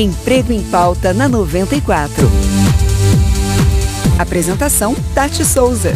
Emprego 0.00 0.50
em 0.50 0.62
Pauta 0.62 1.12
na 1.12 1.28
94. 1.28 2.26
Apresentação: 4.18 4.96
Tati 5.14 5.44
Souza. 5.44 5.92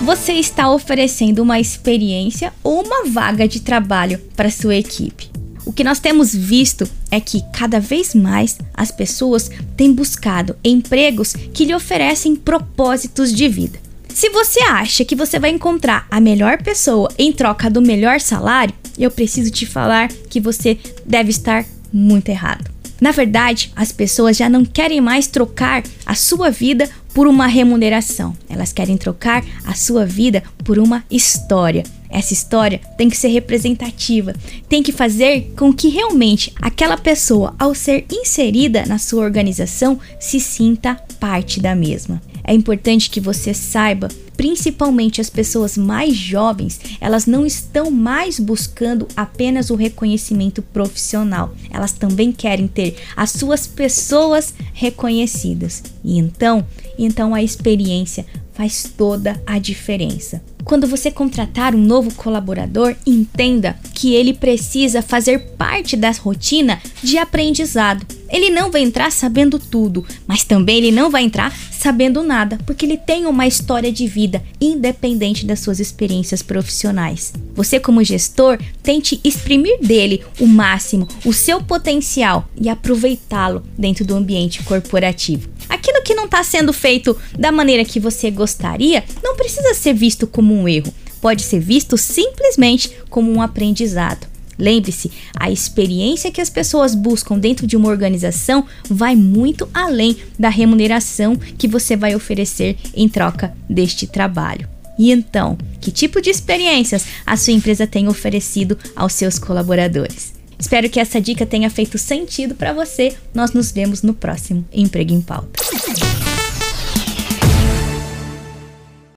Você 0.00 0.32
está 0.32 0.70
oferecendo 0.70 1.42
uma 1.42 1.60
experiência 1.60 2.54
ou 2.62 2.82
uma 2.82 3.04
vaga 3.04 3.46
de 3.46 3.60
trabalho 3.60 4.18
para 4.34 4.50
sua 4.50 4.76
equipe? 4.76 5.30
O 5.66 5.74
que 5.74 5.84
nós 5.84 5.98
temos 5.98 6.34
visto 6.34 6.88
é 7.10 7.20
que 7.20 7.42
cada 7.52 7.80
vez 7.80 8.14
mais 8.14 8.56
as 8.72 8.90
pessoas 8.90 9.50
têm 9.76 9.92
buscado 9.92 10.56
empregos 10.64 11.34
que 11.52 11.66
lhe 11.66 11.74
oferecem 11.74 12.34
propósitos 12.34 13.30
de 13.30 13.46
vida. 13.46 13.83
Se 14.14 14.30
você 14.30 14.60
acha 14.62 15.04
que 15.04 15.16
você 15.16 15.40
vai 15.40 15.50
encontrar 15.50 16.06
a 16.08 16.20
melhor 16.20 16.62
pessoa 16.62 17.10
em 17.18 17.32
troca 17.32 17.68
do 17.68 17.82
melhor 17.82 18.20
salário, 18.20 18.72
eu 18.96 19.10
preciso 19.10 19.50
te 19.50 19.66
falar 19.66 20.08
que 20.30 20.38
você 20.40 20.78
deve 21.04 21.30
estar 21.30 21.66
muito 21.92 22.28
errado. 22.28 22.70
Na 23.00 23.10
verdade, 23.10 23.72
as 23.74 23.90
pessoas 23.90 24.36
já 24.36 24.48
não 24.48 24.64
querem 24.64 25.00
mais 25.00 25.26
trocar 25.26 25.82
a 26.06 26.14
sua 26.14 26.48
vida 26.48 26.88
por 27.12 27.26
uma 27.26 27.48
remuneração. 27.48 28.36
Elas 28.48 28.72
querem 28.72 28.96
trocar 28.96 29.44
a 29.64 29.74
sua 29.74 30.06
vida 30.06 30.44
por 30.64 30.78
uma 30.78 31.04
história. 31.10 31.82
Essa 32.08 32.32
história 32.32 32.80
tem 32.96 33.10
que 33.10 33.16
ser 33.16 33.28
representativa, 33.28 34.32
tem 34.68 34.80
que 34.80 34.92
fazer 34.92 35.52
com 35.56 35.72
que 35.72 35.88
realmente 35.88 36.52
aquela 36.62 36.96
pessoa, 36.96 37.52
ao 37.58 37.74
ser 37.74 38.06
inserida 38.08 38.86
na 38.86 38.96
sua 38.96 39.24
organização, 39.24 39.98
se 40.20 40.38
sinta 40.38 40.94
parte 41.18 41.60
da 41.60 41.74
mesma. 41.74 42.22
É 42.46 42.52
importante 42.52 43.08
que 43.08 43.20
você 43.20 43.54
saiba, 43.54 44.08
principalmente 44.36 45.20
as 45.20 45.30
pessoas 45.30 45.78
mais 45.78 46.14
jovens, 46.14 46.78
elas 47.00 47.24
não 47.26 47.46
estão 47.46 47.90
mais 47.90 48.38
buscando 48.38 49.08
apenas 49.16 49.70
o 49.70 49.74
reconhecimento 49.74 50.60
profissional. 50.60 51.54
Elas 51.70 51.92
também 51.92 52.30
querem 52.30 52.68
ter 52.68 52.96
as 53.16 53.30
suas 53.30 53.66
pessoas 53.66 54.52
reconhecidas. 54.74 55.82
E 56.04 56.18
então, 56.18 56.66
então 56.98 57.34
a 57.34 57.42
experiência 57.42 58.26
faz 58.52 58.92
toda 58.96 59.42
a 59.46 59.58
diferença. 59.58 60.42
Quando 60.64 60.86
você 60.86 61.10
contratar 61.10 61.74
um 61.74 61.80
novo 61.80 62.14
colaborador, 62.14 62.96
entenda 63.06 63.76
que 63.92 64.14
ele 64.14 64.32
precisa 64.32 65.02
fazer 65.02 65.38
parte 65.58 65.94
da 65.96 66.10
rotina 66.10 66.80
de 67.02 67.18
aprendizado. 67.18 68.06
Ele 68.30 68.50
não 68.50 68.70
vai 68.70 68.82
entrar 68.82 69.12
sabendo 69.12 69.58
tudo, 69.58 70.04
mas 70.26 70.42
também 70.42 70.78
ele 70.78 70.90
não 70.90 71.10
vai 71.10 71.22
entrar 71.22 71.54
sabendo 71.70 72.22
nada, 72.22 72.58
porque 72.64 72.86
ele 72.86 72.96
tem 72.96 73.26
uma 73.26 73.46
história 73.46 73.92
de 73.92 74.06
vida 74.06 74.42
independente 74.58 75.44
das 75.44 75.60
suas 75.60 75.78
experiências 75.78 76.42
profissionais. 76.42 77.32
Você, 77.54 77.78
como 77.78 78.02
gestor, 78.02 78.58
tente 78.82 79.20
exprimir 79.22 79.78
dele 79.80 80.24
o 80.40 80.46
máximo, 80.46 81.06
o 81.26 81.32
seu 81.32 81.62
potencial 81.62 82.48
e 82.58 82.70
aproveitá-lo 82.70 83.62
dentro 83.76 84.04
do 84.04 84.16
ambiente 84.16 84.62
corporativo. 84.62 85.50
Aquilo 85.68 86.02
que 86.02 86.14
não 86.14 86.24
está 86.24 86.42
sendo 86.42 86.72
feito 86.72 87.16
da 87.38 87.52
maneira 87.52 87.84
que 87.84 88.00
você 88.00 88.30
gostaria 88.30 89.04
não 89.22 89.36
precisa 89.36 89.74
ser 89.74 89.92
visto 89.92 90.26
como 90.26 90.53
um 90.54 90.68
erro, 90.68 90.92
pode 91.20 91.42
ser 91.42 91.60
visto 91.60 91.96
simplesmente 91.96 92.90
como 93.08 93.30
um 93.32 93.40
aprendizado. 93.40 94.26
Lembre-se, 94.58 95.10
a 95.34 95.50
experiência 95.50 96.30
que 96.30 96.40
as 96.40 96.50
pessoas 96.50 96.94
buscam 96.94 97.38
dentro 97.38 97.66
de 97.66 97.76
uma 97.76 97.88
organização 97.88 98.64
vai 98.88 99.16
muito 99.16 99.68
além 99.74 100.16
da 100.38 100.48
remuneração 100.48 101.36
que 101.36 101.66
você 101.66 101.96
vai 101.96 102.14
oferecer 102.14 102.76
em 102.94 103.08
troca 103.08 103.54
deste 103.68 104.06
trabalho. 104.06 104.68
E 104.98 105.10
então, 105.10 105.58
que 105.80 105.90
tipo 105.90 106.20
de 106.20 106.30
experiências 106.30 107.04
a 107.26 107.36
sua 107.36 107.52
empresa 107.52 107.86
tem 107.86 108.06
oferecido 108.06 108.78
aos 108.94 109.12
seus 109.12 109.38
colaboradores? 109.38 110.34
Espero 110.56 110.88
que 110.88 111.00
essa 111.00 111.20
dica 111.20 111.44
tenha 111.44 111.68
feito 111.68 111.98
sentido 111.98 112.54
para 112.54 112.72
você. 112.72 113.14
Nós 113.34 113.52
nos 113.52 113.72
vemos 113.72 114.02
no 114.02 114.14
próximo 114.14 114.64
Emprego 114.72 115.12
em 115.12 115.20
Pauta. 115.20 115.63